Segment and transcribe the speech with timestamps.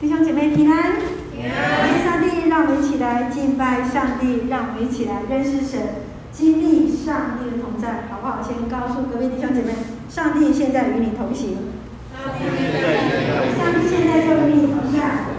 [0.00, 0.94] 弟兄姐妹平安，
[1.34, 1.80] 平安。
[1.80, 5.80] 感谢上帝，让我们一起来敬拜上帝，让我们一起来认识神，
[6.30, 8.40] 经历上帝的同在，好不好？
[8.40, 9.72] 先告诉隔壁弟兄姐妹，
[10.08, 11.74] 上帝现在与你同行。
[12.14, 15.34] 上帝现在都与你同在。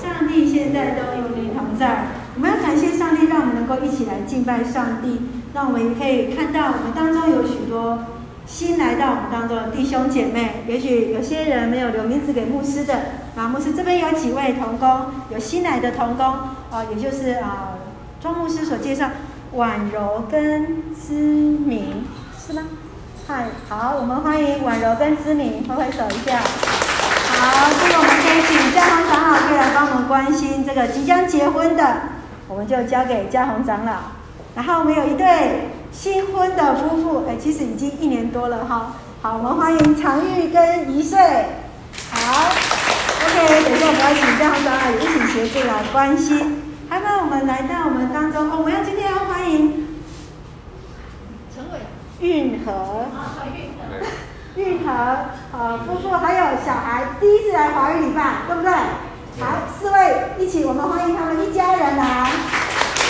[0.00, 2.06] 上帝现在都与你同在。
[2.36, 5.22] 我们要感谢上帝，让我们能够一起来敬拜上帝，
[5.52, 7.98] 让我们可以看到我们当中有许多。
[8.46, 12.94] 新来到我们当中的弟兄姐妹，也许有些人没有留名字给牧师的，
[13.36, 17.74] 啊，牧师这边有几位童工，有新来的童工，啊，也就是啊，
[18.18, 19.10] 庄牧师所介绍，
[19.52, 22.62] 婉柔跟知明，是吗？
[23.28, 26.38] 嗨，好，我们欢迎婉柔跟知明，挥挥手一下。
[26.38, 31.96] 好，这个我们可以请嘉宏长老可以来帮我们关心这个即将结婚的，
[32.48, 33.92] 我们就交给嘉宏长老。
[34.54, 35.72] 然后我们有一对。
[35.92, 38.92] 新婚的夫妇，哎，其实已经一年多了哈。
[39.22, 41.18] 好，我们欢迎常玉跟一岁。
[42.10, 42.50] 好
[43.36, 46.62] ，OK，等一下我们要请嘉宏长老也一起协助来关心。
[46.88, 49.88] 还有我们来到我们当中，哦，我们要今天要欢迎
[51.54, 51.80] 陈伟、
[52.20, 52.72] 运河
[53.12, 53.42] 啊，
[54.56, 54.90] 运河，
[55.52, 58.72] 呃夫妇还有小孩第一次来华语礼拜，对不对？
[59.38, 62.04] 好，四位一起，我们欢迎他们一家人来。
[62.04, 62.30] 啊，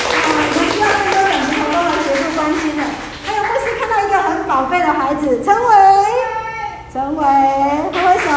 [0.09, 0.39] 我们
[0.73, 2.83] 需要更多的人同胞来协助关心的。
[3.27, 5.71] 还有牧师看到一个很宝贝的孩子，陈伟，
[6.93, 7.23] 陈伟，
[7.93, 8.31] 挥挥手。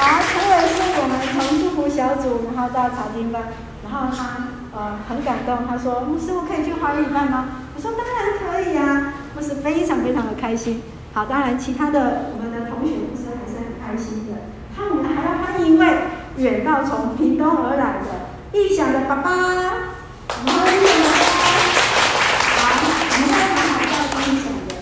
[0.32, 3.42] 陈伟是我们从祝福小组，然后到查经班，
[3.84, 7.44] 然后他呃很感动，他说牧师，我可以去华语礼拜吗？
[7.76, 10.80] 我说当然可以啊，牧师非常非常的开心。
[11.12, 14.48] 好，当然其他的我们的同学牧师还是很开心的。
[14.74, 15.86] 他们还要欢迎一位
[16.38, 19.28] 远道从屏东而来的异想的爸爸。
[19.28, 21.20] 我们欢迎爸爸。
[22.56, 23.92] 好，我们再谈谈到
[24.24, 24.72] 义祥的。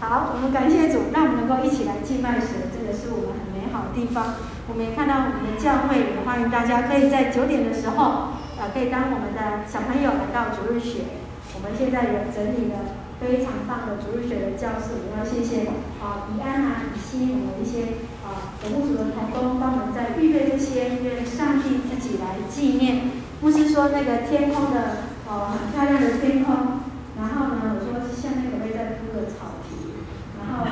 [0.00, 4.34] 好，我们感谢主，让我们能够一起来敬拜神，这个是我们很美好的地方。
[4.68, 11.22] 我们也看到我们的教会，也欢迎大家可以在九点的时候，呃，可以当我们的小朋友来到主日学。
[11.54, 15.70] 我们现在有整理了非常棒的主日学的教室，我们要谢谢
[16.02, 18.04] 啊，宜安啊，以西，我们一些。
[18.26, 23.02] 啊，本牧组的同工帮我们在预备这些，愿上帝自己来纪念。
[23.40, 26.82] 牧师说那个天空的哦，很漂亮的天空。
[27.16, 30.02] 然后呢，我说下面可不可以再铺个草皮？
[30.42, 30.66] 然后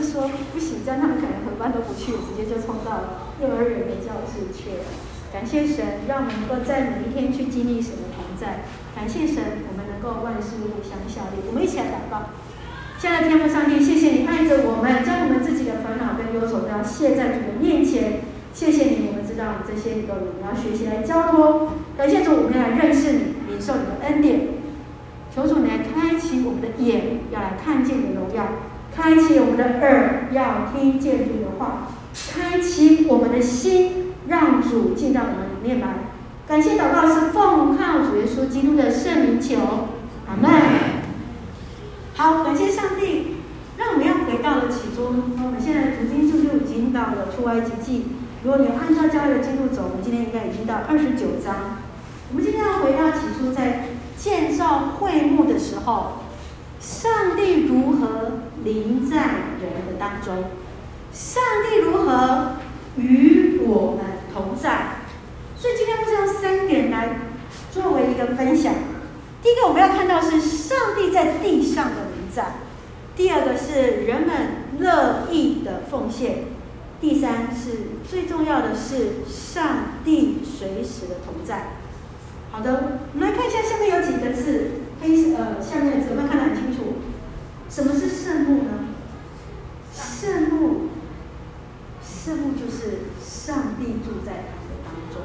[0.00, 4.88] 老师说不行，这样他们可能很班都不去，直接就冲到幼儿园的教室去了。
[5.30, 8.64] 感谢神，让我们能够在每一天去经历神的同在。
[8.96, 11.44] 感谢神，我们能够万事互相效力。
[11.46, 12.32] 我们一起来祷告。
[12.96, 18.24] 亲爱的天父上帝，谢谢你爱着我们，将我们自己的烦恼跟忧愁都要卸在主的面前。
[18.54, 21.76] 谢谢你，我们知道这些都我们要学习来交托。
[21.98, 24.48] 感谢主，我们要来认识你，领受你的恩典。
[25.28, 28.69] 求主来开启我们的眼，要来看见你的荣耀；
[29.00, 31.88] 开启我们的耳，要听见主的话；
[32.34, 35.94] 开启我们的心，让主进到我们里面来。
[36.46, 39.56] 感谢祷告是奉靠主耶稣基督的圣名求，
[40.28, 40.50] 阿门。
[42.14, 43.36] 好，感谢上帝，
[43.78, 45.04] 让我们要回到了起初。
[45.06, 48.04] 我们现在读经书就已经到了出埃及记。
[48.44, 51.78] 如果你按照教会的进度走，我们今天应该已经到二十九章。
[52.30, 53.86] 我们今天要回到起初，在
[54.18, 56.19] 建造会幕的时候，
[56.80, 59.16] 上帝如何临在
[59.60, 60.44] 人的当中？
[61.12, 62.56] 上帝如何
[62.96, 65.02] 与我们同在？
[65.56, 67.20] 所以今天我们用三点来
[67.70, 68.74] 作为一个分享。
[69.42, 72.20] 第一个，我们要看到是上帝在地上的临。
[72.30, 72.54] 在，
[73.16, 74.30] 第二个是人们
[74.78, 76.44] 乐意的奉献，
[77.00, 81.72] 第三是最重要的是上帝随时的同在。
[82.52, 86.94] 好的，我们来看一下下面有几个字，黑色呃下面的字有没有看得很清楚？
[87.68, 88.70] 什么是圣幕呢？
[89.94, 90.88] 圣幕，
[92.02, 95.22] 圣幕就是上帝住在他的当中。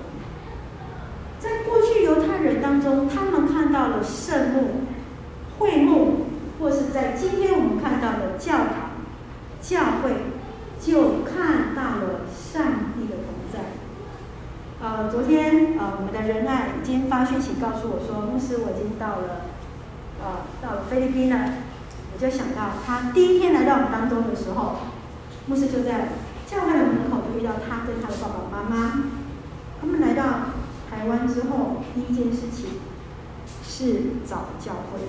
[1.39, 4.81] 在过去犹太人当中，他们看到了圣幕、
[5.59, 6.25] 会幕。
[6.57, 8.91] 或是在今天我们看到的教堂、
[9.61, 10.31] 教会，
[10.79, 13.59] 就看到了上帝的同在。
[14.81, 19.41] 呃，昨天呃，我们的仁爱已经发讯息告诉我说，牧师我已经到了，
[20.22, 21.53] 呃，到了菲律宾呢。
[22.14, 24.78] 我就想到他第一天来到我们当中的时候，
[25.47, 26.12] 牧师就在
[26.47, 29.03] 教会的门口就遇到他跟他的爸爸妈妈。
[29.82, 30.23] 他们来到
[30.90, 32.79] 台湾之后，第一件事情
[33.67, 35.02] 是找教会。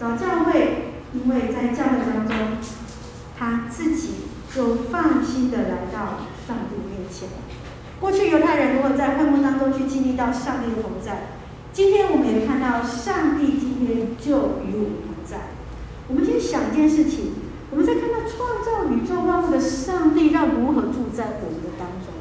[0.00, 2.56] 找教会，因为在教会当中，
[3.38, 4.14] 他自己
[4.54, 7.28] 就放心的来到上帝面前。
[8.00, 11.33] 过去犹太人如果在会幕当中去经历到上帝的同在，
[11.74, 15.50] 今天我们也看到，上帝今天就与我们同在。
[16.06, 17.32] 我们先想一件事情，
[17.72, 22.14] 我们在看到创造宇宙万物的上帝要如何住在我们的当中？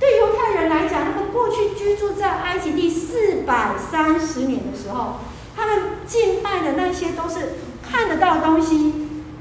[0.00, 5.18] 对犹太人来讲，他们过去居住在埃及地四百三十年的时候，
[5.54, 7.58] 他们敬拜的那些都是
[7.88, 8.92] 看得到东西，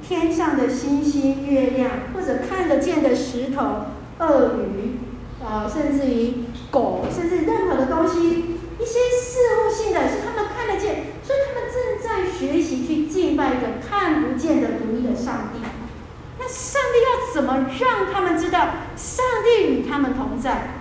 [0.07, 3.87] 天上的星星、月亮，或者看得见的石头、
[4.19, 4.99] 鳄鱼，
[5.43, 6.33] 啊，甚至于
[6.69, 8.56] 狗，甚至任何的东西。
[8.87, 15.59] 一些事物性的，是他们看得见，所以他们正在学习去敬拜一个看不见的独一的上帝。
[16.39, 18.59] 那上帝要怎么让他们知道
[18.95, 20.79] 上帝与他们同在？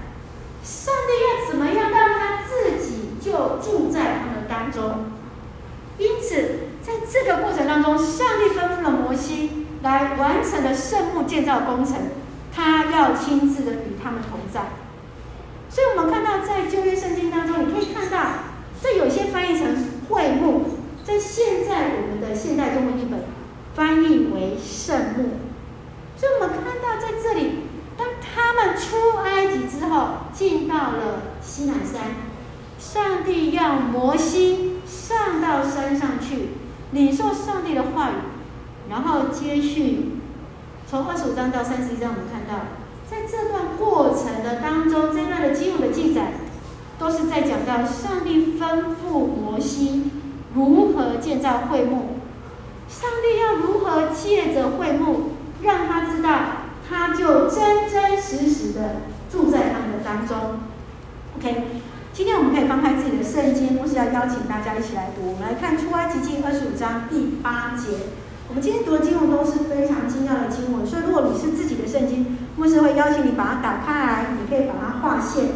[0.62, 5.06] 上帝要怎么样让他自己就住在他们当中？
[5.99, 11.97] 因此，在这个过程当中，上帝吩咐了摩西来完成了圣幕建造工程，
[12.55, 14.61] 他要亲自的与他们同在。
[15.76, 18.31] 所以，我们看到在旧约圣经当中，你可以看到，
[18.82, 19.76] 这有些翻译成
[20.08, 20.70] 会幕，
[21.05, 23.25] 在现在我们的现代中文译本
[23.75, 25.32] 翻译为圣幕。
[26.17, 27.67] 所以我们看到在这里。
[27.99, 32.14] 当他们出埃及之后，进到了西乃山，
[32.78, 36.52] 上帝要摩西上到山上去，
[36.93, 38.14] 领受上帝的话语，
[38.88, 40.20] 然后接续
[40.88, 42.64] 从二十五章到三十一章，我们看到，
[43.08, 46.32] 在这段过程的当中，这段的经文的记载，
[46.99, 50.11] 都是在讲到上帝吩咐摩西
[50.55, 52.19] 如何建造会幕，
[52.88, 55.32] 上帝要如何借着会幕
[55.62, 56.31] 让他知道。
[56.88, 60.61] 他就真真实实的住在他们的当中。
[61.37, 61.64] OK，
[62.12, 65.32] 今天我们可以翻开自己的圣经，牧师要邀请大家一起来读。
[65.32, 68.06] 我们来看出埃及记二十五章第八节。
[68.49, 75.50] 我们今天读的经文都是非常精要的经文，所以如果你是自己的圣经，牧师会邀请你把它打开来，你可以把它划线。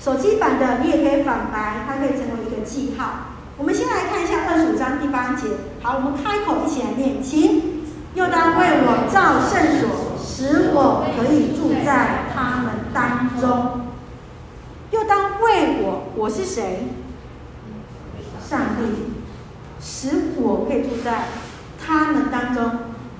[0.00, 3.26] 手机版的你也可以反白，它可以成为一个记号。
[3.56, 5.48] 我们先来看一下二十五章第八节。
[5.82, 7.80] 好，我们开口一起来念，请。
[8.14, 10.10] 又当为我造圣所。
[10.22, 13.82] 使我可以住在他们当中，
[14.90, 16.88] 又当为我，我是谁？
[18.48, 19.12] 上帝，
[19.80, 21.26] 使我可以住在
[21.78, 22.72] 他们当中。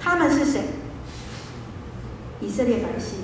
[0.02, 0.62] 他们是谁？
[2.40, 3.18] 以色列百姓，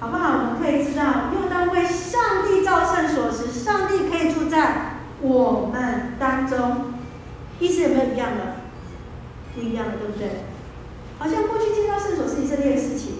[0.00, 0.32] 好不好？
[0.38, 6.94] 我们可以知道，又当为上帝造圣所，时上帝可以住在我们当中。
[7.60, 8.56] 意思有没有一样的？
[9.54, 10.44] 不一样的，对不对？
[11.18, 13.14] 好像过去建造圣所是以色列的事情，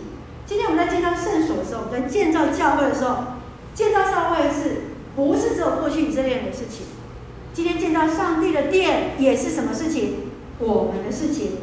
[0.46, 3.25] 今天我们在建造圣所的时候，我们在建造教会的时候，
[3.75, 6.87] 建造教会是不是只有过去以色列人的事情？
[7.52, 10.31] 今天建造上帝的殿也是什么事情？
[10.61, 11.58] 我们的事情。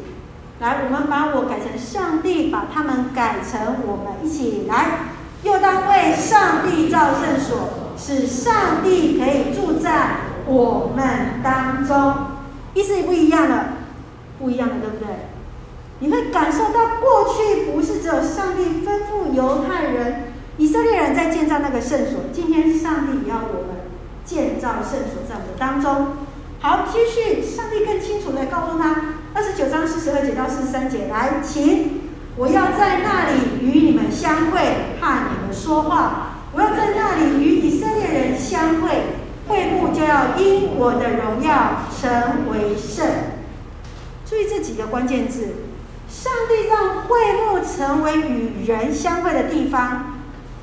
[0.58, 5.10] 来，我们把我改成上帝，把他们改成我们，一起来。
[5.42, 10.16] 又当为上帝造圣所，使上帝可以住在
[10.46, 12.14] 我们当中。
[12.74, 13.74] 意思也不一样了，
[14.38, 15.06] 不一样的，对不对？
[16.00, 23.76] 你会感受到，过去不是只有上帝吩咐犹太人、以色列人在建造那个圣所，今天上帝也要我们
[24.24, 26.16] 建造圣所在我们当中。
[26.60, 29.05] 好，继续，上帝更清楚地告诉他，
[29.56, 32.02] 九章四十二节到四十三节，来，请，
[32.36, 34.60] 我要在那里与你们相会，
[35.00, 39.16] 和你们说话，我要在那里与以色列人相会，
[39.48, 43.06] 会幕就要因我的荣耀成为圣。
[44.26, 45.54] 注意这几个关键字。
[46.06, 47.16] 上帝让会
[47.46, 50.18] 幕成为与人相会的地方，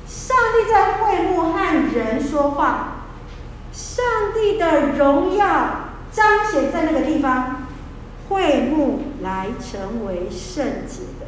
[0.06, 1.58] 上帝在会幕和
[1.92, 3.08] 人说话，
[3.72, 5.46] 上帝的荣耀
[6.12, 7.53] 彰显在那个地方，
[8.34, 11.26] 会幕来成为圣洁的。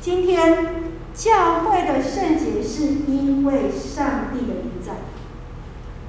[0.00, 4.94] 今天教会的圣洁是因为上帝的临在，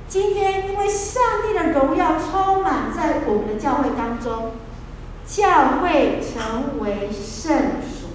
[0.09, 4.51] 今天因为上帝的荣耀充满在我们的教会当中。
[5.27, 8.09] 教会成为圣所，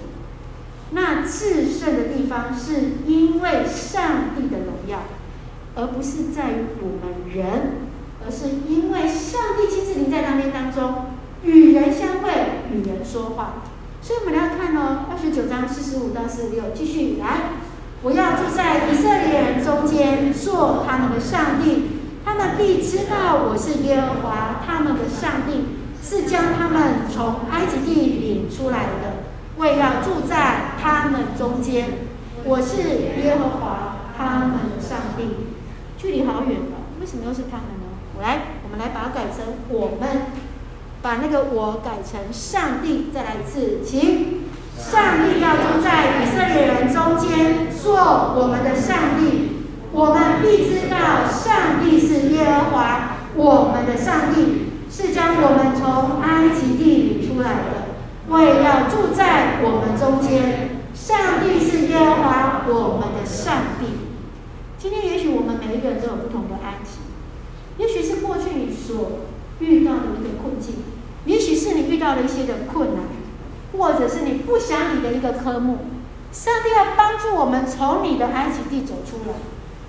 [0.91, 4.99] 那至圣的地方是因为上帝的荣耀，
[5.75, 7.81] 而不是在于我们人，
[8.25, 11.07] 而是因为上帝亲自临在当面当中，
[11.43, 12.31] 与人相会，
[12.71, 13.63] 与人说话。
[14.01, 17.51] 所以我们来看哦，二十九章四十五到四十六，继续来，
[18.03, 25.77] 我要住在以色列人中间，做他们的上帝，他们必知道我是耶和华他们的上帝。
[26.03, 29.21] 是将他们从埃及地领出来的，
[29.57, 31.85] 为要住在他们中间。
[32.43, 35.45] 我是耶和华他们的上帝。
[35.99, 37.85] 距离好远了，为什么又是他们呢？
[38.17, 40.25] 我来，我们来把它改成我们，
[41.01, 43.07] 把那个我改成上帝。
[43.13, 44.43] 再来一次，请
[44.77, 47.95] 上帝要住在以色列人中间，做
[48.37, 49.57] 我们的上帝。
[49.91, 54.67] 我们必知道上帝是耶和华我们的上帝。
[54.91, 57.95] 是将我们从埃及地里出来的，
[58.27, 60.81] 为要住在我们中间。
[60.93, 63.85] 上帝是耶和华我们的上帝。
[64.77, 66.99] 今天也许我们每一个人都有不同的埃及，
[67.77, 69.11] 也许是过去你所
[69.61, 70.75] 遇到了一个困境，
[71.25, 73.05] 也许是你遇到了一些的困难，
[73.77, 75.77] 或者是你不想理的一个科目。
[76.31, 79.35] 上帝要帮助我们从你的埃及地走出来，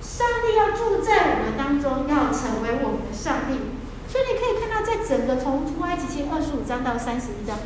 [0.01, 3.59] 上帝要住在我们当中，要成为我们的上帝。
[4.09, 7.57] 所以你可以看到，在整个从出埃及记二十五章到三十一章，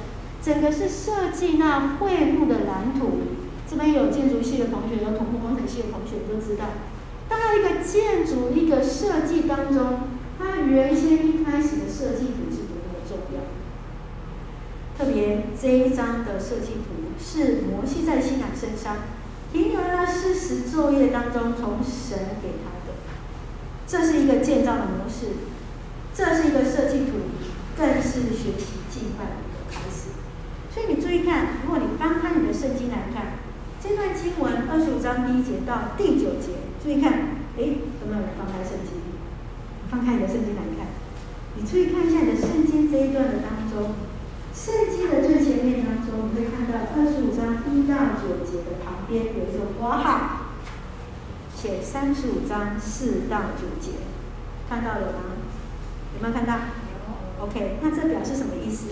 [0.42, 3.34] 整个是设计那会幕的蓝图。
[3.68, 6.66] 这边有建筑系的同学，有土木工程系的同学都知道，
[7.28, 10.06] 当一个建筑一个设计当中，
[10.38, 13.42] 它原先一开始的设计图是多么重要。
[14.98, 17.06] 特别这一张的设计图。
[17.18, 18.98] 是摩西在西乃山上
[19.50, 22.92] 停留了四十昼夜当中，从神给他的。
[23.86, 25.28] 这是一个建造的模式，
[26.14, 27.16] 这是一个设计图，
[27.74, 30.12] 更是学习计划的一个开始。
[30.70, 33.38] 所以你注意看，如果你翻开你的圣经来看，
[33.82, 36.52] 这段经文二十五章第一节到第九节，
[36.84, 37.12] 注意看，
[37.56, 38.95] 哎，有没有人翻开圣经？
[39.90, 40.86] 翻开你的圣经来看，
[41.56, 43.94] 你注意看一下你的圣经这一段的当中。
[44.54, 50.54] 圣经的最前面当中，你会看到二十五章一到九节的旁边有一个括号，
[51.54, 53.98] 写三十五章四到九节，
[54.68, 55.36] 看到了吗？
[56.16, 56.56] 有没有看到
[57.38, 58.88] ？OK，那这表示什么意思？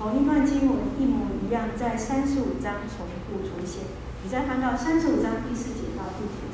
[0.00, 3.84] 同一段经文一模一样，在三十五章重复出现。
[4.24, 6.53] 你再翻到三十五章第四节到第九，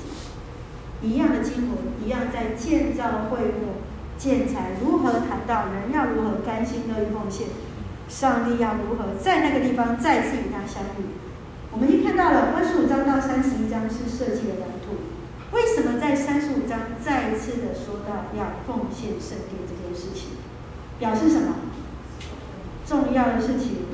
[1.02, 3.80] 一样的经文，一样在建造会幕。
[4.19, 7.47] 建材如何谈到人要如何甘心乐意奉献，
[8.07, 11.16] 上帝要如何在那个地方再次与他相遇？
[11.73, 14.92] 我们已经看到了二十五章到三十一章是设计的蓝图，
[15.57, 20.37] 为什么在三十五章再一次的说到要奉献圣殿这件事情？
[20.99, 21.54] 表示什么？
[22.87, 23.87] 重要的事情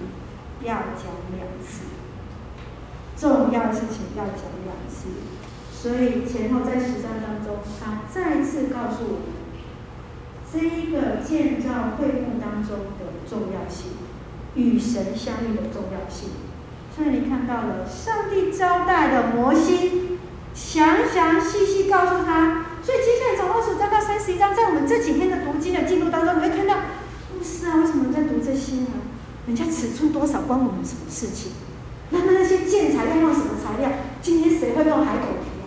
[0.65, 1.85] 要讲两次，
[3.17, 5.07] 重要的事情要讲两次，
[5.77, 9.37] 所以前后在十章当中，他再次告诉我们。
[10.51, 13.93] 这一个建造会幕当中的重要性，
[14.55, 16.31] 与神相遇的重要性，
[16.95, 20.19] 所以你看到了上帝交代的摩西，
[20.55, 22.65] 详详细细告诉他。
[22.83, 26.77] 所以接下来从二十五章到三十一章，在我们这几天的读经的进度当中，你会看到，
[27.37, 29.03] 牧师啊，为什么在读这些呢？
[29.47, 31.53] 人家尺寸多少关我们什么事情？
[32.11, 33.91] 那么那些建材要用什么材料？
[34.23, 35.67] 今天谁会用海狗皮啊？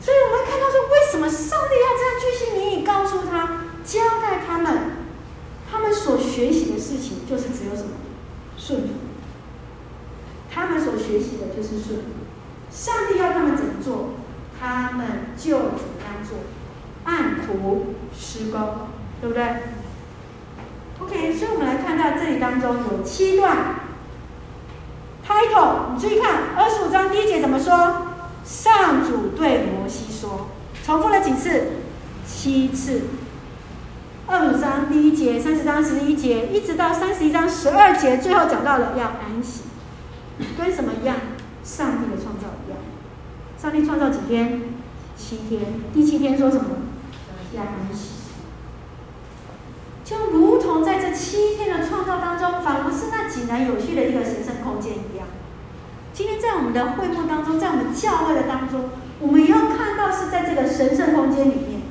[0.00, 3.64] 所以我们看到说，为什么上帝要这样巨细靡遗告诉他？
[3.84, 4.72] 交代他们，
[5.68, 7.90] 他们所学习的事情就是只有什么
[8.56, 8.88] 顺服。
[10.48, 12.04] 他们所学习的就是顺服。
[12.70, 14.10] 上帝要他们怎么做，
[14.60, 16.38] 他们就怎么样做，
[17.02, 18.60] 按图施工，
[19.20, 19.44] 对不对
[21.00, 23.80] ？OK，所以我们来看到这里当中有七段。
[25.26, 28.06] Title，你注意看二十五章第一节怎么说？
[28.44, 30.48] 上主对摩西说，
[30.88, 31.64] 重复了几次？
[32.26, 33.02] 七次。
[34.26, 39.64] 二十章第一节，三十章十一节，一直到三十一章十二节，最后讲到了要安息，
[40.56, 41.16] 跟什么一样？
[41.62, 42.78] 上帝的创造一样。
[43.58, 44.62] 上帝创造几天？
[45.14, 45.60] 七天。
[45.92, 46.70] 第七天说什么？
[47.54, 48.12] 要安息。
[50.02, 55.26] 就如同在这七天的创造当中，仿佛是那井然有序的一个神圣空间一样。
[56.14, 58.88] 今天在我们的会幕当中，在我们教会的当中，
[59.20, 60.67] 我们要看到是在这个
[61.38, 61.82] 间里面，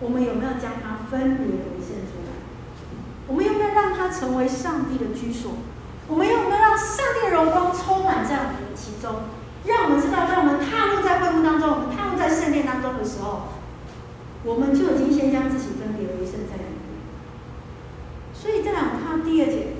[0.00, 0.94] 我们有没有将它？
[1.10, 2.32] 分别为圣出来，
[3.28, 5.52] 我们有没有让它成为上帝的居所？
[6.08, 9.28] 我们有没有让上帝的荣光充满在我们的其中？
[9.66, 13.52] 让我们知道，当我们踏入在会幕当中，我们踏入在圣殿当中的时候，
[14.42, 17.04] 我们就已经先将自己分别为圣在里面。
[18.32, 19.76] 所以，这两我们看第二节，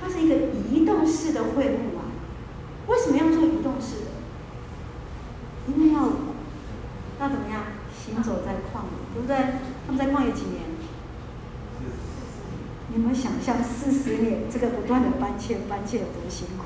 [0.00, 0.36] 它是一个
[0.70, 2.14] 移动式的会幕啊。
[2.86, 4.10] 为什么要做移动式的？
[5.66, 6.00] 因为要
[7.20, 7.74] 要怎么样？
[8.06, 9.36] 行走在旷野，对不对？
[9.86, 10.68] 他们在旷野几年？
[12.94, 16.64] 你们想象四十年，这个不断的搬迁，搬迁有多辛苦？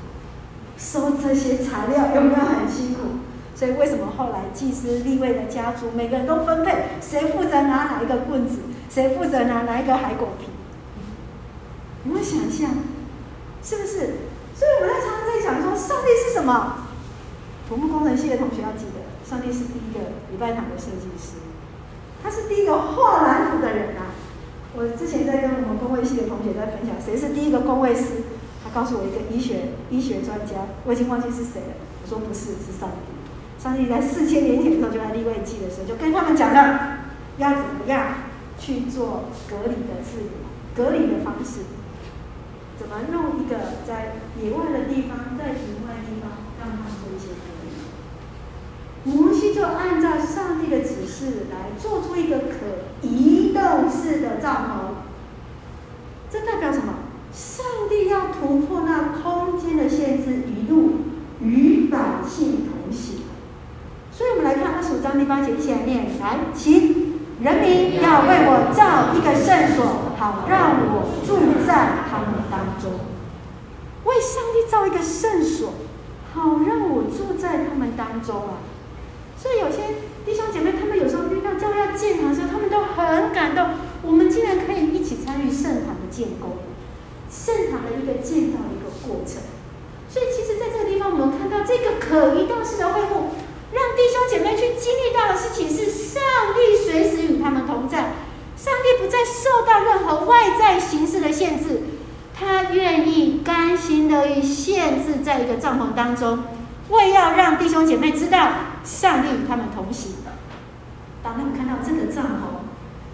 [0.77, 3.23] 收这些材料有没有很辛苦？
[3.55, 10.47] 所以为什么后来祭司、立位的家族每个人都分配，谁负责拿哪一个棍子，谁负责拿哪一个海果皮？
[12.03, 12.71] 你们想象，
[13.63, 13.97] 是不是？
[14.55, 16.87] 所以我们在常常在讲说，上帝是什么？
[17.67, 19.99] 土木工程系的同学要记得，上帝是第一个
[20.31, 21.40] 礼拜堂的设计师。
[22.23, 24.13] 他是第一个画蓝图的人啊！
[24.75, 28.23] 我之前在跟我们工位系的同学在分享，谁是第一个工位师？
[28.63, 31.73] 他告诉我一个医学医学专家，我已经忘记是谁了。
[32.03, 33.09] 我说不是，是上帝。
[33.61, 36.99] 上帝在四千年前的时候就在利未记的时候就跟他们讲了，
[37.37, 40.33] 要怎么样去做隔离的治疗，
[40.75, 41.61] 隔离的方式，
[42.77, 47.69] 怎么弄一个在野外的地方，在庭外的地方让他们做一些隔离。
[49.03, 50.57] 摩西就就按照上
[51.21, 56.31] 是来做出一个可移动式的帐篷。
[56.31, 56.95] 这代表什么？
[57.31, 60.93] 上帝要突破那空间的限制，一路
[61.39, 63.19] 与百姓同行。
[64.11, 72.91] 所以，我们来看二十五章第八节，一起来念：来，请人民要为我造一个圣所，好让我住在他们当中。
[74.03, 75.73] 为上帝造一个圣所，
[76.33, 78.59] 好让我住在他们当中啊！
[79.37, 83.69] 所以，有些弟兄姐妹，他们有时候遇到教会要建堂的时候，他们都很感动。
[84.03, 86.57] 我们竟然可以一起参与圣堂的建构，
[87.29, 89.41] 圣堂的一个建造的一个过程。
[90.09, 93.29] 所以，其实在这个地方，我们看到这个可移动式的会幕，
[93.71, 96.21] 让弟兄姐妹去经历到的事情是：上
[96.53, 98.11] 帝随时与他们同在，
[98.57, 101.83] 上帝不再受到任何外在形式的限制，
[102.37, 106.39] 他愿意甘心乐意限制在一个帐篷当中，
[106.89, 108.49] 为要让弟兄姐妹知道
[108.83, 110.15] 上帝与他们同行。
[111.23, 112.67] 当他们看到这个帐篷，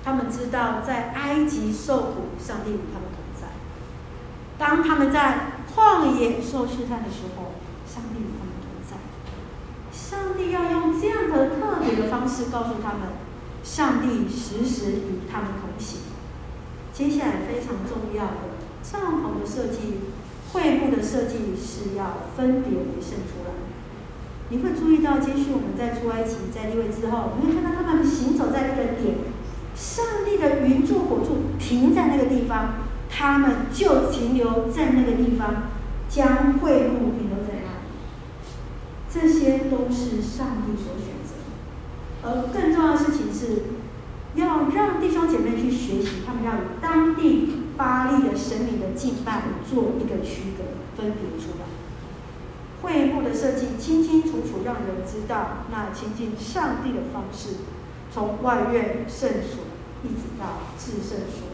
[0.04, 3.46] 他们知道在埃及受苦，上帝与他们同在；
[4.58, 7.54] 当他们在旷野受试探的时候，
[7.86, 8.37] 上帝与。
[11.00, 13.10] 这样的特别的方式告诉他们，
[13.63, 16.01] 上帝时时与他们同行。
[16.94, 20.00] 接下来非常重要的帐篷的设计、
[20.51, 23.54] 会幕的设计是要分别为圣出来。
[24.50, 29.18] 你会注意到，接续我们在出埃及、在立位之后，你会看到他们行走在那个点。
[29.75, 32.75] 上帝的云柱火柱停在那个地方，
[33.10, 35.63] 他们就停留在那个地方，
[36.10, 37.26] 将会幕停留在那里。
[39.19, 41.33] 这些都是上帝所选择。
[42.24, 43.63] 而更重要的事情是，
[44.36, 50.63] 要让弟兄姐妹去学习，他们要以当地巴力的神明的敬拜做一个区隔，
[50.95, 51.65] 分别出来。
[52.83, 57.55] 会幕的设计清清楚楚，让人知道那亲近上帝的方式。
[58.13, 59.65] 从外院圣所
[60.03, 61.48] 一直到至圣所，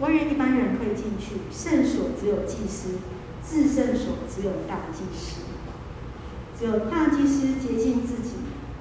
[0.00, 2.98] 外院一般人可以进去，圣所只有祭司，
[3.44, 5.40] 至圣所只有大祭司，
[6.60, 8.34] 只有大祭司洁净自己，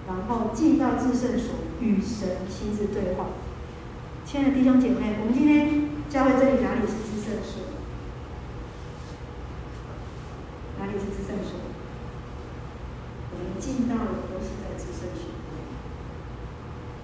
[0.05, 3.27] 然后进到至圣所与神亲自对话。
[4.25, 7.63] 亲爱的弟兄姐妹，我们今天教会这里哪里是至圣所？
[10.77, 11.55] 哪里是至圣所？
[13.31, 15.31] 我们进到的都是在至圣所。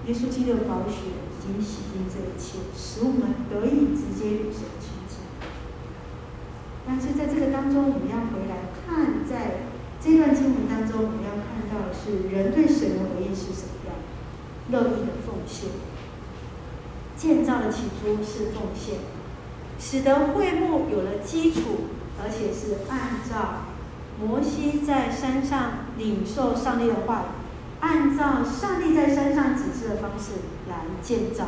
[0.08, 5.24] 耶稣基督的宝血已经洗净这一切，使我们得以直接与神亲近。
[6.86, 9.72] 但是在这个当中，我们要回来看，在
[10.06, 13.98] 这段经文当中，我们要看到的是人对神的回应是什么样？
[14.70, 15.72] 乐意的奉献，
[17.18, 19.00] 建造的起初是奉献，
[19.80, 21.90] 使得会幕有了基础，
[22.22, 23.66] 而且是按照
[24.22, 27.26] 摩西在山上领受上帝的话语。
[27.80, 30.34] 按照上帝在山上指示的方式
[30.70, 31.46] 来建造。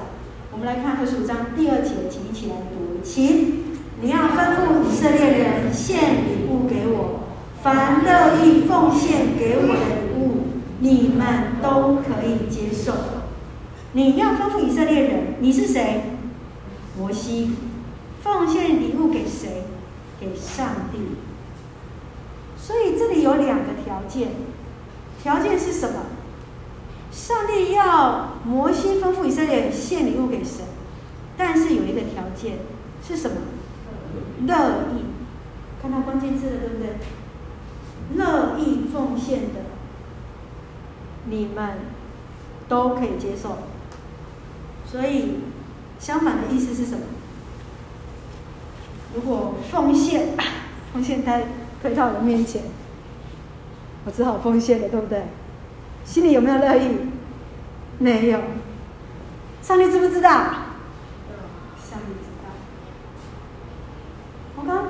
[0.52, 7.17] 我们来看二十五章第二节，请一起来读：请你要吩咐以色列人献礼物给我，
[7.64, 10.48] 凡乐意奉献给我的礼物，
[10.80, 12.94] 你们都可以接受。
[13.94, 16.04] 你要吩咐以色列人，你是谁？
[16.98, 17.56] 摩西，
[18.22, 19.64] 奉献礼物给谁？
[20.20, 21.00] 给上帝。
[22.58, 24.30] 所以这里有两个条件，
[25.22, 25.96] 条件是什么？
[27.12, 30.66] 上帝要摩西吩咐以色列人献礼物给神，
[31.38, 32.60] 但是有一个条件
[33.06, 33.38] 是什么？
[34.46, 35.06] 乐意，
[35.82, 36.90] 看到关键字了，对不对？
[38.16, 39.62] 乐意奉献的，
[41.26, 41.80] 你们
[42.68, 43.58] 都可以接受。
[44.86, 45.40] 所以
[46.00, 47.02] 相反的意思是什么？
[49.16, 50.30] 如果奉献，
[50.94, 51.48] 奉献在
[51.82, 52.64] 推到我面前，
[54.06, 55.24] 我只好奉献了，对不对？
[56.06, 56.88] 心里有没有乐意？
[58.00, 58.40] 没有。
[59.62, 60.30] 上帝知不知道？
[60.30, 62.50] 上帝知道。
[64.56, 64.86] 我刚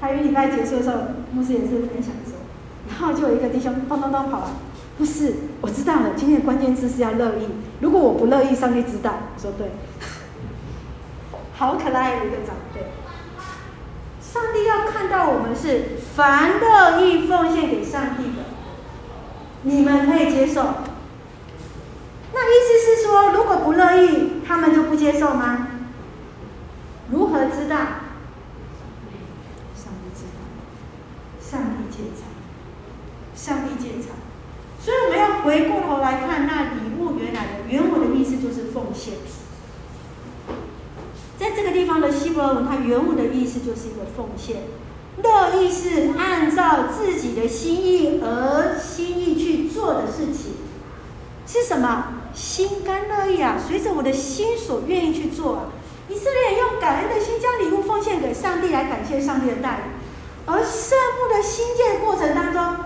[0.00, 0.96] 台语礼拜结束的时候，
[1.32, 2.31] 牧师也是分享说，
[2.92, 4.46] 然后就有一个弟兄咚咚咚跑来，
[4.98, 7.48] 不是，我知道了，今天的关键字是要乐意。
[7.80, 9.14] 如果我不乐意，上帝知道。
[9.34, 9.70] 我说对。
[11.56, 12.92] 好可爱的一个长辈。
[14.20, 18.44] 上帝要看到我们是凡乐意奉献给上帝的。
[19.62, 20.62] 你们可以接受，
[22.32, 25.68] 那意思是说，如果不乐意，他们就不接受吗？
[27.10, 27.76] 如何知道？
[29.74, 30.40] 上帝知道，
[31.40, 32.22] 上帝鉴察，
[33.42, 34.10] 上帝建厂。
[34.80, 39.14] 所以我们要回过头来看，那礼物原来的原文的意思就是奉献。
[41.38, 44.62] 在这个地方的希伯来文，它原文的意思就是一个奉献。
[45.22, 50.54] 乐意是按照自己的心意而心意去做的事情，
[51.46, 52.14] 是什么？
[52.32, 55.62] 心甘乐意啊，随着我的心所愿意去做啊。
[56.08, 59.84] 以色列用感恩的心将礼物奉献给上帝，来感谢上帝的带领。
[60.46, 62.84] 而圣幕的兴建过程当中，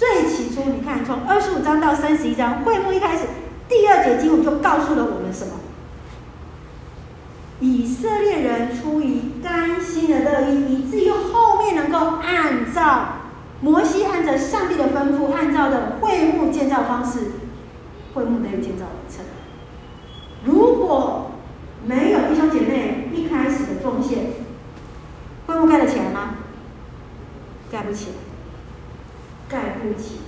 [0.00, 3.24] 最起初，你看从二十五章到三十一章，会幕一开始，
[3.68, 5.52] 第二节经文就告诉了我们什么？
[7.60, 13.08] 以色列人出于甘心的乐意，以至于后面能够按照
[13.60, 17.32] 摩西按照上帝的吩咐，按照的会幕建造方式，
[18.14, 19.22] 会幕得以建造完成。
[20.46, 21.32] 如果
[21.84, 24.28] 没有弟兄姐妹一开始的奉献，
[25.46, 26.36] 会幕盖得起来吗？
[27.70, 28.16] 盖不起来，
[29.48, 30.20] 盖不起。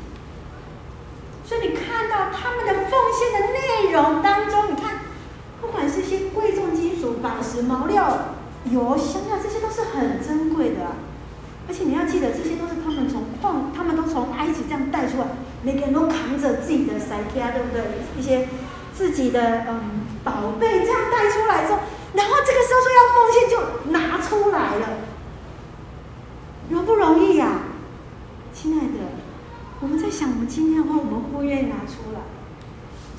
[1.45, 5.01] 所以你看到他们的奉献的内容当中，你看，
[5.61, 10.93] 不管是些贵重金属、宝石、毛料、油、香料，这些都是很珍贵的啊。
[11.69, 15.27] 而且你要记得，这些都是他们从矿，他们都从埃及这样带出来，
[15.63, 17.83] 每个人都扛着自己的塞卡，对不对？
[18.17, 18.49] 一些
[18.95, 21.81] 自己的嗯宝贝这样带出来之后，
[22.15, 23.57] 然后这个时候说要奉献，就
[24.23, 24.99] 出来了。
[26.71, 27.61] 容不容易呀、啊，
[28.55, 28.93] 亲爱的？
[29.81, 32.21] 我们在想，我们今天的话，我们会不会愿意拿出来？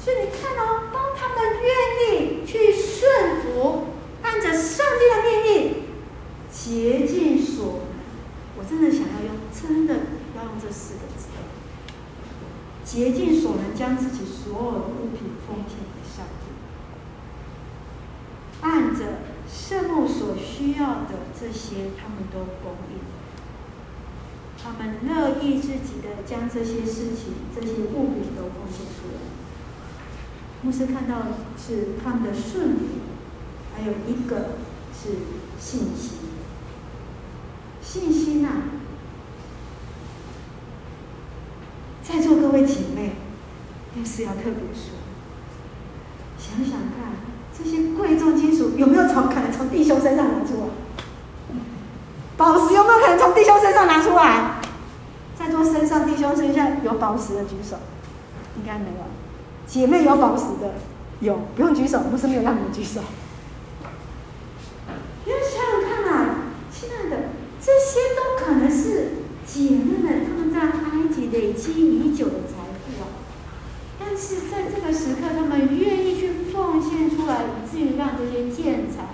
[0.01, 1.69] 所以你看哦，当他们愿
[2.15, 3.87] 意去顺服，
[4.23, 5.83] 按着上帝的命令，
[6.49, 7.93] 竭尽所能。
[8.57, 9.93] 我真的想要用，真的
[10.37, 11.27] 要用这四个字：
[12.85, 16.45] 竭尽所能，将自己所有的物品奉献给上帝，
[18.61, 22.99] 按着圣幕所需要的这些，他们都供应。
[24.63, 29.19] 他们乐意自己的将这些事情、这些物品都奉献出来。
[30.61, 32.85] 牧师看到是他们的顺服，
[33.75, 34.55] 还有一个
[34.93, 35.09] 是
[35.59, 36.19] 信心。
[37.81, 38.49] 信心呐、
[42.01, 43.17] 在座各位姐妹，
[43.93, 44.95] 牧师要特别说，
[46.39, 47.17] 想想看，
[47.55, 50.67] 这些贵重金属有没有从可能从弟兄身上拿出来？
[52.37, 54.61] 宝石有没有可能从弟兄身上拿出来？
[55.37, 57.77] 在座身上弟兄身上有宝石的举手，
[58.57, 59.05] 应该没有。
[59.67, 60.73] 姐妹有宝石的，
[61.19, 63.01] 有，不用举手，不是没有让你们举手。
[65.23, 66.35] 你要想想看啊，
[66.71, 67.17] 亲爱的，
[67.61, 69.11] 这些都可能是
[69.45, 73.07] 姐妹们他们在埃及累积已久的财富啊。
[73.99, 79.09] 但是在这个时刻，他们愿意去奉献出来，以至于让这些建材。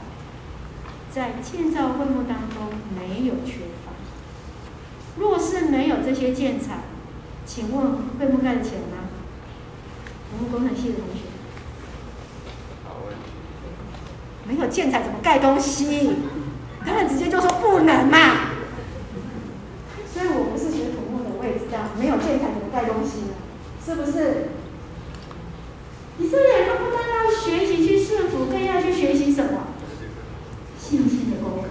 [1.11, 3.91] 在建造会幕当中没有缺乏。
[5.17, 6.83] 若是没有这些建材，
[7.45, 9.09] 请问会幕盖得起来吗？
[10.31, 11.21] 我们工程系的同学，
[14.47, 14.69] 没有
[15.41, 16.13] 东西？
[16.85, 18.17] 他们直接就说不能嘛。
[20.13, 23.31] 所以我不是学土木的，我也知道没有建材怎么盖东西？
[23.85, 24.49] 是不是？
[26.19, 29.67] 以色列人不但要学习去顺服，更要去学习什么？
[30.77, 31.69] 信心的功课，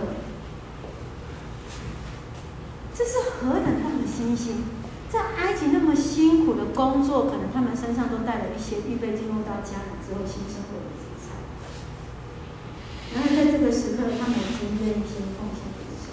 [2.95, 4.65] 这是何等大的信心！
[5.11, 10.79] 在埃及那么辛苦的工作，可能他们身上都带了一些预备进入到迦南之后新生活。
[13.79, 16.11] 时刻，他们已经愿意先奉献给神。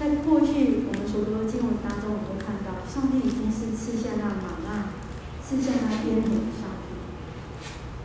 [0.00, 4.96] 在过去我们所读的经文当中，我们都看到，上帝已经是赐下那玛纳，
[5.44, 6.96] 赐下那边领上帝。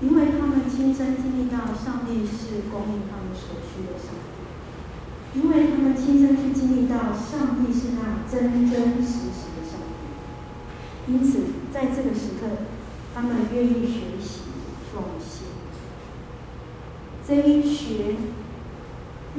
[0.04, 12.68] 因为他们亲身经历到上帝是供应他们所需的上帝，因为他们亲身去经历到上帝是那真真实实的上帝，因此在这个时刻，
[13.16, 14.35] 他们愿意学习。
[17.28, 18.18] 这一群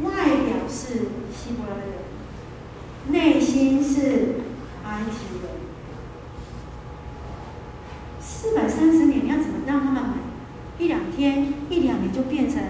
[0.03, 4.41] 外表是希伯来人，内心是
[4.85, 5.53] 埃及人，
[8.21, 10.03] 四百三十年，你要怎么让他们？
[10.79, 12.61] 一两天、一两年就变成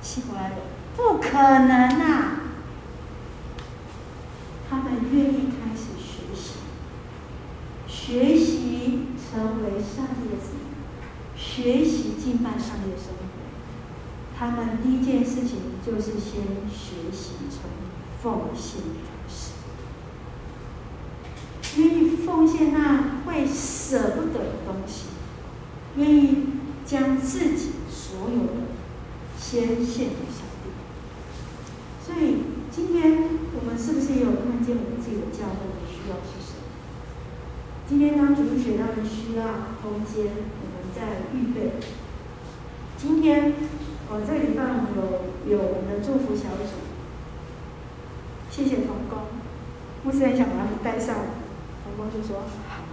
[0.00, 0.58] 希伯来人，
[0.96, 2.40] 不可能啊！
[4.70, 6.54] 他们愿意开始学习，
[7.86, 10.62] 学习成为上帝的子民，
[11.36, 13.26] 学习敬拜上帝的生活。
[14.38, 17.70] 他们第一件事情就是先学习从
[18.22, 19.52] 奉献开始，
[21.80, 25.06] 愿意奉献那会舍不得的东西，
[25.96, 26.46] 愿意。
[26.86, 28.70] 将自己所有的
[29.36, 30.70] 先献给上帝。
[32.00, 33.24] 所以今天
[33.58, 36.62] 我们是不是也有看见我们自己的教会的需要是什么？
[37.88, 40.30] 今天当主日学他们需要空间，
[40.62, 41.82] 我们在预备。
[42.96, 43.54] 今天
[44.08, 46.85] 我这个礼拜我们有有我们的祝福小组，
[48.56, 49.18] 谢谢同工，
[50.02, 51.14] 牧师很想把他们带上，
[51.84, 52.84] 同工就说好，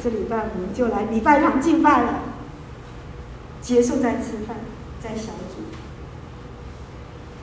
[0.00, 2.20] 这礼拜我们就来礼拜堂敬拜了，
[3.60, 4.58] 结束再吃饭，
[5.00, 5.66] 再小组。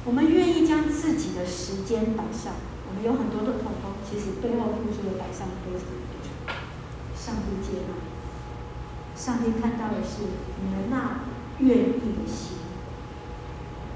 [0.06, 2.54] 我们愿意将自己的时间摆上，
[2.88, 6.56] 我们有很多的同工，其实背后付出的摆上非常多。
[7.14, 10.24] 上帝接纳，上帝看到的是
[10.64, 11.20] 你们那
[11.60, 12.63] 愿意的心，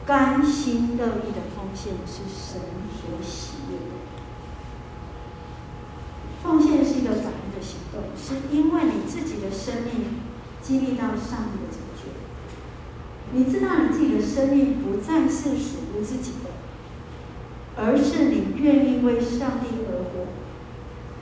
[0.07, 2.61] 甘心乐意的奉献是神
[2.95, 3.91] 所喜悦的。
[6.41, 10.21] 奉献是一个感恩的行动，是因为你自己的生命
[10.61, 12.07] 激励到上帝的拯救，
[13.33, 16.51] 你知道你自己的生命不再是属于自己的，
[17.75, 20.27] 而是你愿意为上帝而活，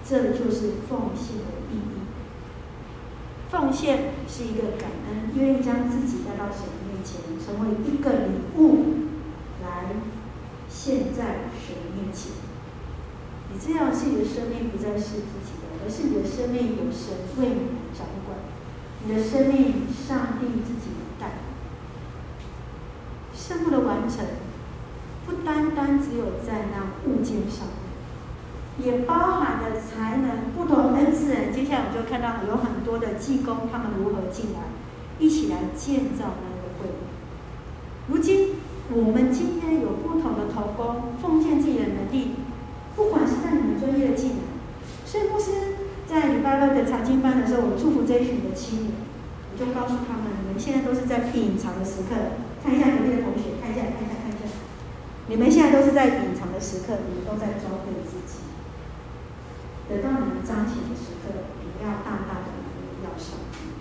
[0.07, 2.05] 这就是奉献的意义。
[3.49, 9.05] 奉献是一个感恩，愿意将自己带到神面前，成为一个礼物，
[9.63, 9.93] 来
[10.67, 12.31] 献在神面前。
[13.53, 17.61] 你这样是你的生命不再是自己的，而是你的生命有神为你
[17.95, 18.35] 掌管，
[19.05, 20.89] 你的生命上帝自己
[21.19, 21.31] 带。
[23.33, 24.25] 圣幕的完成，
[25.25, 27.67] 不单单只有在那物件上，
[28.79, 31.53] 也包含了才能不同恩赐人。
[31.53, 34.61] 接下来我们就看到有很多的技工，他们如何进来，
[35.19, 36.54] 一起来建造呢。
[38.07, 38.55] 如今
[38.93, 42.35] 我们今天有不同的同工，奉献自己的能力。
[42.95, 44.39] 不管是在你们专业的技能，
[45.03, 45.75] 所以牧师
[46.07, 48.93] 在礼拜六的查经班的时候，我祝福这一群的青年，
[49.51, 52.39] 我就告诉他们：你们现在都是在隐藏的时刻。
[52.63, 54.47] 看一下隔壁的同学，看一下，看一下，看一下。
[55.27, 58.45] 你们现在都是在隐藏的时刻，你们都在装备自己。
[59.89, 63.75] 等到你们彰显的时刻，你们要大大的荣耀上帝。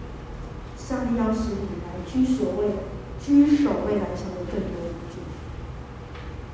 [0.75, 2.83] 上帝要使你来居首位，
[3.25, 5.15] 居首位来成为更多的主。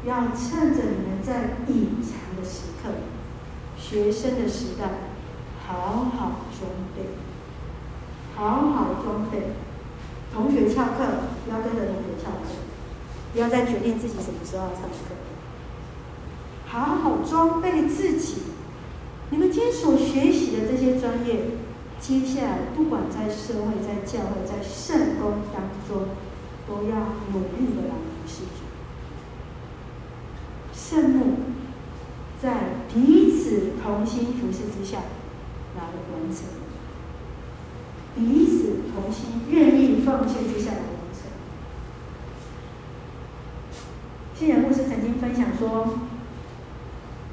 [0.06, 2.40] 要趁着你们在隐藏的。
[2.42, 2.88] 时刻，
[3.76, 4.88] 学生的时代，
[5.68, 7.11] 好好装备，
[8.35, 9.52] 好好装备。
[10.35, 12.48] 同学翘课，不要跟着同学翘课，
[13.35, 15.14] 不要再决定自己什么时候要上课。
[16.66, 18.37] 好好装备自己。
[19.28, 21.42] 你们今天所学习的这些专业，
[22.00, 26.09] 接下来不管在社会、在教会、在圣工当中，
[26.70, 26.94] 都要
[27.33, 28.62] 努力的来服侍主。
[30.72, 31.37] 圣母。
[32.42, 32.54] 在
[32.90, 35.00] 彼此同心服侍之下
[35.76, 36.46] 来完成，
[38.16, 41.28] 彼此同心愿意奉献之下来完成。
[44.35, 45.98] 信仁牧师曾经分享说，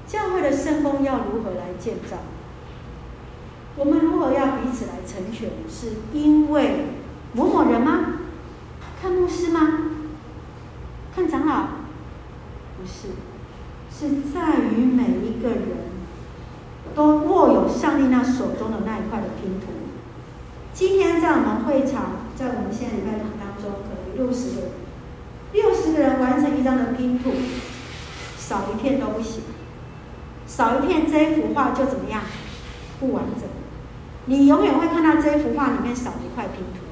[0.06, 2.17] 教会的圣工要如何来建造？
[3.78, 5.52] 我们如何要彼此来成全？
[5.69, 6.88] 是因为
[7.32, 8.16] 某某人吗？
[9.02, 9.92] 看牧师吗？
[11.16, 11.68] 看长老？
[12.80, 13.10] 不是。
[13.90, 15.70] 是在于每一个人
[16.94, 19.68] 都握有上帝那手中的那一块的拼图。
[20.72, 24.72] 今天在我们会场，在我们现在礼拜堂当中，可能六十个人，
[25.54, 27.32] 六十个人完成一张的拼图，
[28.38, 29.42] 少一片都不行，
[30.46, 32.22] 少一片这一幅画就怎么样？
[33.00, 33.50] 不完整。
[34.26, 36.87] 你永远会看到这一幅画里面少一块拼图。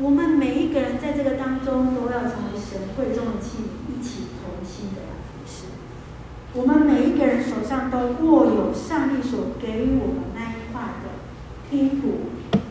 [0.00, 4.24] 我们每一个人在这个当中都要成为神会中的器皿，一起。
[4.44, 5.64] 同心的服饰，
[6.52, 11.16] 我们每一个人手上都握有上帝所给予我们那一块的
[11.70, 12.28] 拼图，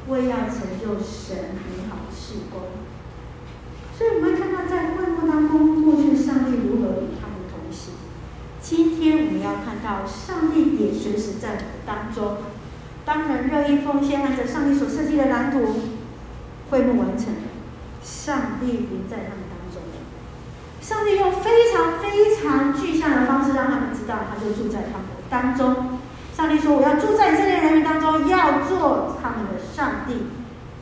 [0.08, 2.62] 为要成就神美好的事工。
[3.98, 7.94] 所以我们会看到，在会幕当中，过去上帝如何与他们同行。
[8.62, 11.58] 今天我们要看到，上帝也随时在
[11.88, 12.38] 当中。
[13.04, 15.60] 当人乐意奉献，按照上帝所设计的蓝图，
[16.74, 17.28] 会幕完成，
[18.02, 19.80] 上帝临在他们当中。
[20.82, 26.00] 上帝用非常非常具象的方式让他们知道，他就住在他们当中。
[26.36, 30.26] 上帝说：“我要住在以色列人民当中，要做他们的上帝。”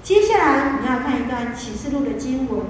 [0.02, 2.62] 接下来我们要看一段启示录的经文，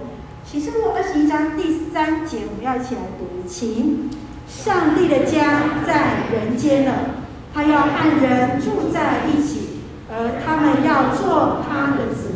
[0.43, 4.09] 启示录二十一章第三节，我们要一起来读，请：
[4.47, 7.21] 上帝的家在人间了，
[7.53, 12.30] 他要和人住在一起，而他们要做他的子。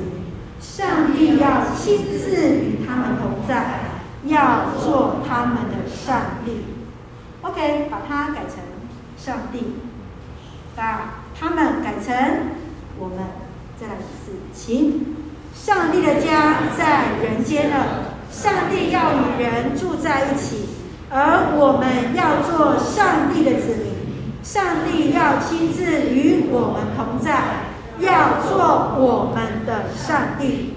[0.85, 3.81] 上帝要亲自与他们同在。
[4.27, 6.65] 要做他们的上帝
[7.43, 8.57] ，OK，把它改成
[9.15, 9.75] 上帝，
[10.75, 12.15] 把他们改成
[12.97, 13.17] 我们，
[13.79, 15.15] 再来一次，请，
[15.53, 20.69] 上帝的家在人间了，上帝要与人住在一起，
[21.11, 23.93] 而我们要做上帝的子民，
[24.41, 27.43] 上帝要亲自与我们同在，
[27.99, 30.74] 要做我们的上帝。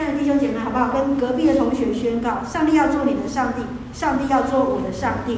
[0.00, 0.88] 亲爱的弟兄姐妹，好不好？
[0.88, 3.60] 跟隔壁的同学宣告：上帝要做你的上帝，
[3.92, 5.36] 上帝要做我的上帝，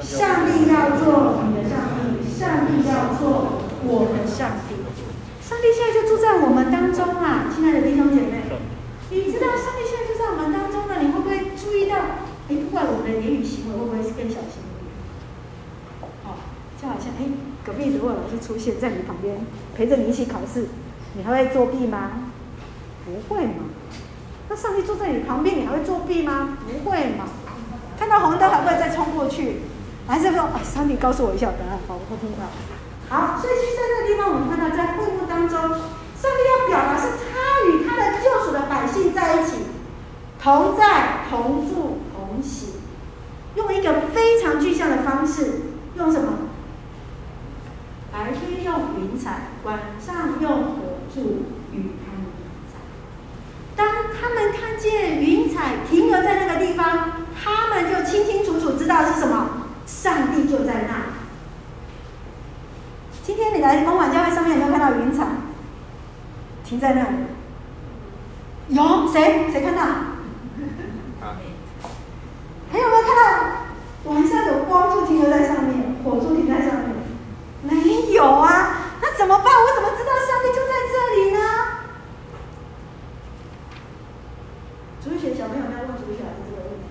[0.00, 4.80] 上帝要做你的上帝，上帝要做我的上帝。
[5.44, 8.40] 上帝现在就住在我们当中啊，亲爱的弟兄姐妹，
[9.10, 12.24] 你知道上帝现在就在我们当中了，你会不会注意到？
[12.48, 16.08] 哎，不管我们的言语行为会不会是更小心一点？
[16.24, 16.40] 哦，
[16.80, 17.28] 就好像哎，
[17.62, 19.44] 隔壁如果老师出现在你旁边，
[19.76, 20.68] 陪着你一起考试，
[21.18, 22.32] 你还会作弊吗？
[23.04, 23.73] 不会嘛。
[24.48, 26.58] 那上帝坐在你旁边，你还会作弊吗？
[26.66, 27.24] 不会嘛。
[27.98, 29.62] 看到红灯还会再冲过去，
[30.06, 30.60] 还是说啊？
[30.62, 32.44] 上帝告诉我一下答案，好，我听到。
[33.08, 39.58] 好，所以其实在这个地方，我们看到在会幕当中，上帝要表达是他与他的救赎的百姓在一起，
[40.42, 42.74] 同在、同住、同喜，
[43.54, 45.62] 用一个非常具象的方式，
[45.96, 46.32] 用什么？
[48.12, 51.44] 白天用云彩，晚上用火柱。
[53.76, 53.86] 当
[54.18, 59.48] 他们看见云彩停留在那个地方，他们就清清楚楚知道是什么，
[59.86, 61.12] 上帝就在那。
[63.22, 65.26] 今天你来东莞教会上面有没有看到云彩
[66.62, 67.16] 停在那里？
[68.68, 69.50] 有谁？
[69.50, 69.82] 谁看到？
[72.70, 73.22] 还有没有看到
[74.04, 76.94] 晚上有光柱停留在上面，火柱停在上面？
[77.62, 79.46] 没有啊，那怎么办？
[79.46, 81.38] 我怎么知道上帝就在这里呢？
[85.02, 86.84] 主日学小朋友要问主日学老师这个问题。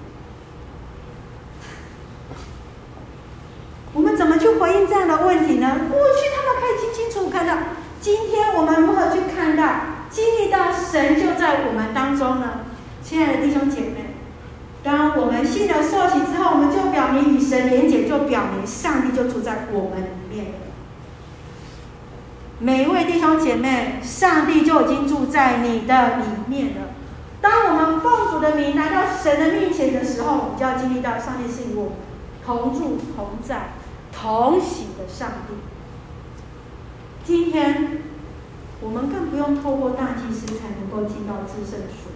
[3.93, 5.81] 我们怎么去回应这样的问题呢？
[5.89, 7.55] 过去他们可以清清楚楚看到，
[7.99, 9.63] 今天我们如何去看到、
[10.09, 12.61] 经历到神就在我们当中呢？
[13.03, 14.15] 亲爱的弟兄姐妹，
[14.83, 20.53] 当我们信了受洗之后，我们就表明与神连结，就表明上帝就住在我们里面。
[22.59, 26.93] 每一位弟兄姐妹，上帝就已经住在你的里面了。
[27.41, 31.91] 当我们奉主的名来到神的面前的时候，我们就要经历到上帝是与我们
[32.73, 33.73] 同住同在。
[34.15, 35.55] 同喜的上帝，
[37.25, 38.03] 今天
[38.79, 42.11] 我们更不用透过大祭司才能够进到至圣所，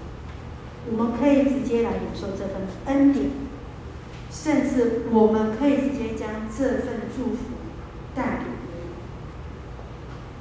[0.92, 3.32] 我们可以直接来领受这份恩典，
[4.30, 7.58] 甚至我们可以直接将这份祝福
[8.14, 8.90] 带给别人。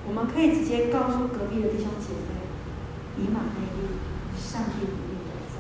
[0.07, 3.97] 我们可以直接告诉隔壁的弟兄姐妹，以马内利，
[4.39, 5.57] 上帝与你同在。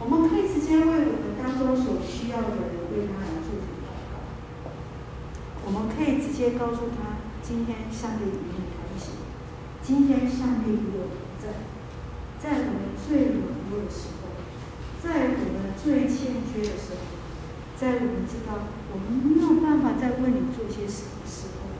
[0.00, 3.66] 我们可以直接为我们当中所需要的人为他来祝福。
[5.64, 9.14] 我们可以直接告诉他：今天上帝与你同行，
[9.82, 11.62] 今天上帝与我同在，
[12.38, 14.34] 在我们最软弱的时候，
[15.02, 17.02] 在我们最欠缺的时候，
[17.78, 21.70] 在我们知道我们没有办法再为你做些什么时候，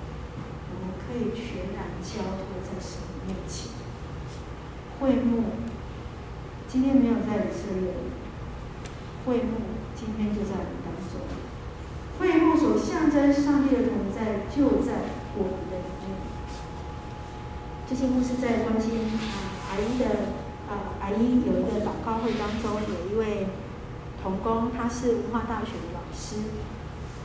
[0.70, 3.72] 我们可以全然交托在神面前。
[5.01, 5.42] 会幕
[6.68, 7.92] 今天没有在以色列，
[9.27, 11.22] 会幕今天就在我们当中。
[12.18, 16.18] 会幕所象征上帝的同在，就在我们的里面。
[17.86, 20.34] 这些牧师在关心啊，阿姨的
[20.66, 23.46] 啊，阿姨有一个祷告会当中，有一位
[24.22, 26.50] 童工，他是文化大学的老师，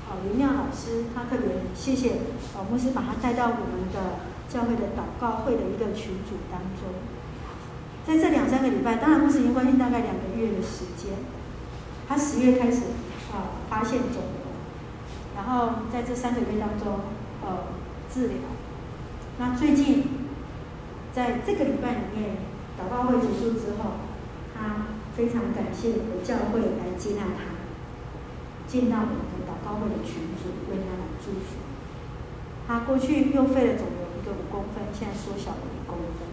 [0.06, 2.22] 啊，林亮老师，他特别谢谢
[2.54, 6.94] 啊，牧师把他带到我们的教会的祷告会的一个群组当中。
[8.06, 11.12] 在这两三个礼拜，当然牧师已经关心大概两个月的时间，
[12.08, 12.84] 他十月开始
[13.34, 14.48] 啊，发现肿瘤。
[15.36, 17.00] 然后在这三个月当中，
[17.44, 17.68] 呃，
[18.10, 18.38] 治疗。
[19.38, 20.04] 那最近，
[21.14, 22.38] 在这个礼拜里面，
[22.80, 24.02] 祷告会结束之后，
[24.56, 27.54] 他非常感谢我的教会来接纳他，
[28.68, 31.62] 进到我们的祷告会的群组，为他来祝福。
[32.68, 36.26] 他过去右肺的肿瘤一个五公分，现在缩小了一公分。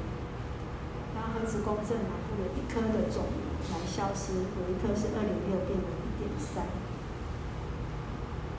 [1.14, 3.43] 然后核磁共振拿出了一颗的肿瘤
[3.94, 6.66] 消失，有一颗是二点六变为一点三。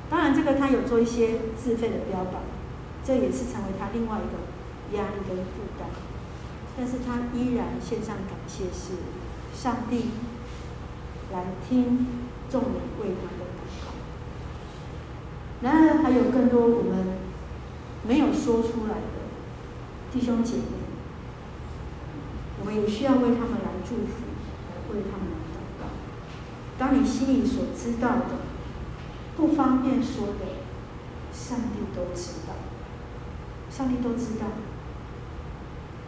[0.10, 2.44] 当然，这个他有做一些自费的标榜，
[3.04, 5.90] 这也是成为他另外一个压力跟负担。
[6.78, 8.94] 但是他依然献上感谢，是
[9.54, 10.12] 上帝
[11.34, 12.08] 来听
[12.50, 13.92] 众人为他的祷告。
[15.62, 17.18] 然而，还有更多我们
[18.08, 19.20] 没有说出来的
[20.14, 20.64] 弟兄姐妹，
[22.62, 24.25] 我们也需要为他们来祝福，
[24.96, 25.92] 为他们祷告。
[26.80, 28.46] 当你心里所知道的。
[29.38, 30.64] 不方便说的，
[31.34, 32.56] 上帝都知道，
[33.70, 34.48] 上帝都知道。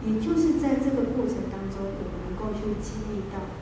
[0.02, 3.52] 也就是在这个过程当中，我们能够去经历到，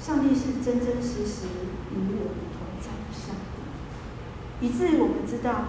[0.00, 1.48] 上帝是真真实实
[1.92, 5.64] 与我们同在的上帝，以至于我们知道，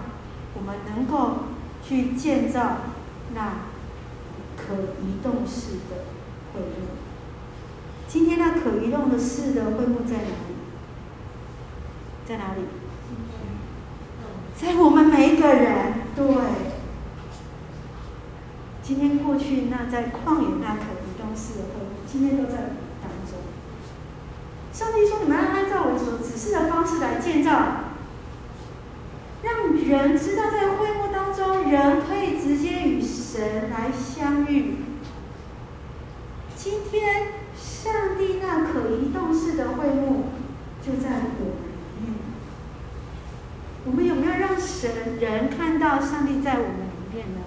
[0.55, 1.49] 我们能够
[1.83, 2.77] 去建造
[3.35, 3.65] 那
[4.55, 6.05] 可移动式的
[6.53, 7.02] 会幕。
[8.13, 10.53] 今天那可移动的事的会幕在哪里？
[12.27, 12.61] 在哪里？
[14.55, 16.23] 在我们每一个人，对，
[18.83, 22.57] 今天过去那在旷野那可移动式的会幕，今天都在
[23.01, 23.39] 当中。
[24.71, 27.49] 上帝说：“你们要按照我所指示的方式来建造，
[29.41, 34.75] 让人知道在会幕当中，人可以直接与神来相遇。
[36.55, 37.42] 今天，
[37.83, 40.27] 上帝那可移动式的会幕
[40.81, 42.13] 就在我们里面。
[43.85, 47.41] 我们有没有让神人看到上帝在我们里面呢？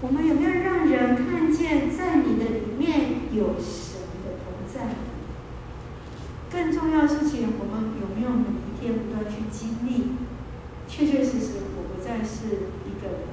[0.00, 4.94] 我们有没有让人看见在你的里面有神的同在？”
[6.52, 10.12] 更重要的事情，我们有没有每一天不断去经历？
[10.86, 13.26] 确确实实，我不再是一个人，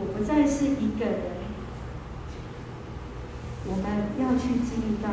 [0.00, 1.41] 我不再是一个人。
[3.66, 3.84] 我们
[4.18, 5.08] 要去经历到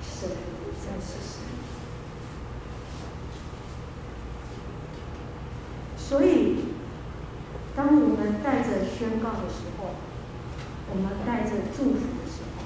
[0.00, 1.40] 神不再是神。
[5.96, 6.74] 所以，
[7.76, 9.94] 当我们带着宣告的时候，
[10.90, 12.64] 我们带着祝福的时候，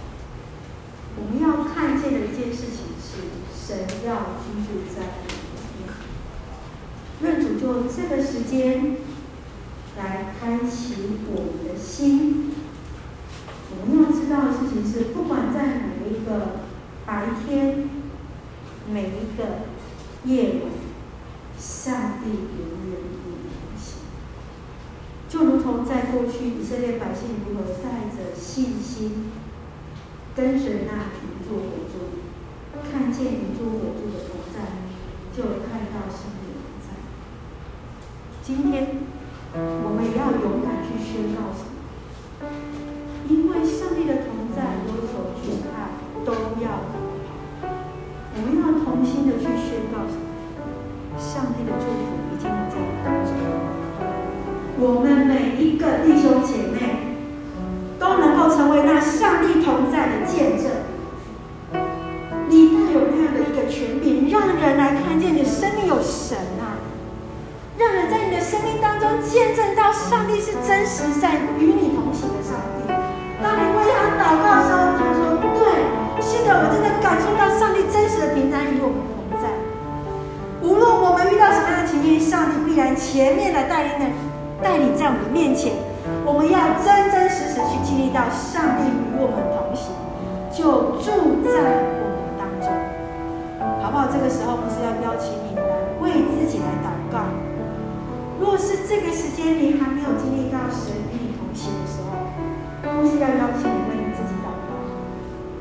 [1.17, 3.45] 我们要看见的一件事情是。
[3.67, 5.83] 神要居住在我们里面，
[7.23, 8.99] 愿主就这个时间
[9.97, 10.85] 来开启
[11.33, 12.54] 我们的心。
[13.87, 16.65] 我们要知道的事情是，不管在每一个
[17.05, 17.91] 白天，
[18.91, 19.69] 每一个
[20.25, 20.73] 夜晚，
[21.59, 24.09] 上帝永远与我们同行。
[25.29, 29.31] 就如同在过去以色列百姓如何带着信心
[30.35, 32.25] 跟随那云柱火柱。
[32.91, 34.81] 看见云柱火柱的同在，
[35.37, 36.97] 就看到上帝的同在。
[38.43, 38.73] 今天
[39.61, 42.94] 我们也要勇敢去宣告什么？
[45.45, 45.93] 因为上帝的同在，有所惧怕
[46.25, 46.33] 都
[46.65, 46.67] 要。
[48.35, 49.95] 我们要同心的去宣告？
[51.21, 52.75] 上帝的祝福已经在
[53.05, 53.31] 当中。
[54.77, 57.15] 我们每一个弟兄姐妹
[57.99, 60.67] 都能够成为那上帝同在的见证。
[62.49, 66.83] 你带有那样的一个权柄，让人来看见你的生命有神啊！
[67.79, 71.94] 让人在你的生命当中见证到上帝是真实在与你
[82.35, 84.07] 上帝必然前面来带领的，
[84.61, 85.71] 带领在我们面前。
[86.27, 89.95] 我们要真真实实去经历到上帝与我们同行，
[90.51, 91.63] 就住在
[91.95, 92.67] 我们当中，
[93.79, 95.55] 好不好。”这个时候，不是要邀请你
[96.03, 97.23] 为自己来祷告。
[98.43, 102.19] 若是这个时间你还没有经历到神与你同行的时候，
[102.83, 104.75] 不是要邀请你为你自己祷告，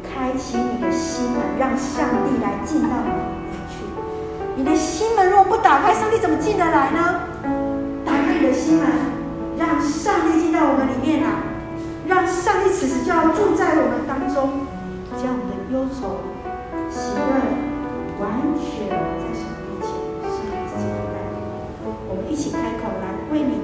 [0.02, 3.86] 开启你的心门，让上帝来进到你里面去。
[4.58, 5.13] 你的心
[5.64, 7.22] 打开，上帝怎么进得来呢？
[8.06, 8.86] 打开你的心门，
[9.58, 11.30] 让上帝进到我们里面来，
[12.06, 14.68] 让上帝此时就要住在我们当中，
[15.16, 16.20] 将我们的忧愁、
[16.92, 17.74] 喜乐。
[18.20, 19.90] 完全在神面前
[20.30, 21.18] 是你自己的带，
[22.08, 23.63] 我们一起开口来为你